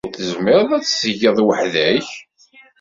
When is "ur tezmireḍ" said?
0.07-0.69